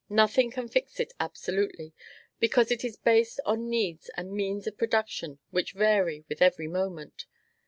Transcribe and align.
Nothing 0.09 0.49
can 0.49 0.67
fix 0.67 0.99
it 0.99 1.13
absolutely, 1.19 1.93
because 2.39 2.71
it 2.71 2.83
is 2.83 2.95
based 2.97 3.39
on 3.45 3.69
needs 3.69 4.09
and 4.17 4.31
means 4.33 4.65
of 4.65 4.75
production 4.75 5.37
which 5.51 5.73
vary 5.73 6.25
with 6.27 6.41
every 6.41 6.67
moment. 6.67 7.27